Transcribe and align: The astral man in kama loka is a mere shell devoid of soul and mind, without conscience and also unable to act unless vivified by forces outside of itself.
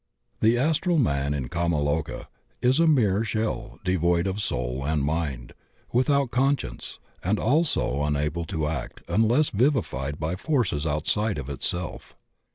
The 0.39 0.57
astral 0.57 0.97
man 0.97 1.35
in 1.35 1.47
kama 1.47 1.77
loka 1.77 2.25
is 2.59 2.79
a 2.79 2.87
mere 2.87 3.23
shell 3.23 3.77
devoid 3.83 4.25
of 4.25 4.41
soul 4.41 4.83
and 4.83 5.03
mind, 5.03 5.53
without 5.93 6.31
conscience 6.31 6.97
and 7.23 7.37
also 7.37 8.01
unable 8.01 8.45
to 8.45 8.65
act 8.65 9.03
unless 9.07 9.51
vivified 9.51 10.19
by 10.19 10.35
forces 10.37 10.87
outside 10.87 11.37
of 11.37 11.49
itself. 11.51 12.15